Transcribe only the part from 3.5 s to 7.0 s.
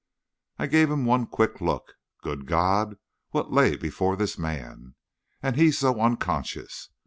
lay before this man! And he so unconscious!